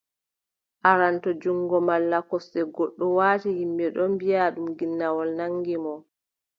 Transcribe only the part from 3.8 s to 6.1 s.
ɗon mbiʼa ɗum ginnawol nanngi mo.